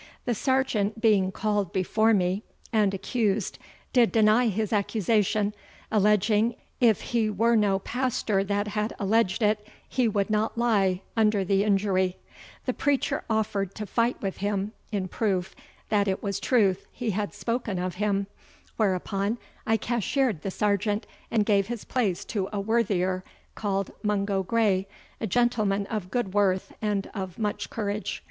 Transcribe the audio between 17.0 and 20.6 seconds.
had spoken of him; whereupon I cashiered the